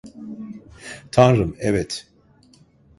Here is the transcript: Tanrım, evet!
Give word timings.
Tanrım, 1.11 1.55
evet! 1.59 2.07